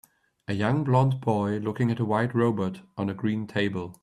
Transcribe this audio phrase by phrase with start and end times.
[0.47, 3.99] A young blond boy looking at a white robot on a green table.